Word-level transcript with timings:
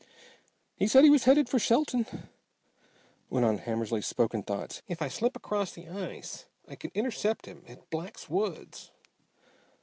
"He 0.77 0.87
said 0.87 1.03
he 1.03 1.11
was 1.11 1.25
headed 1.25 1.47
for 1.47 1.59
Shelton," 1.59 2.07
went 3.29 3.45
on 3.45 3.59
Hammersly's 3.59 4.07
spoken 4.07 4.41
thoughts. 4.41 4.81
"If 4.87 4.99
I 4.99 5.07
slip 5.07 5.35
across 5.35 5.73
the 5.73 5.87
ice 5.87 6.47
I 6.67 6.73
can 6.73 6.89
intercept 6.95 7.45
him 7.45 7.63
at 7.67 7.91
Black's 7.91 8.27
woods." 8.27 8.89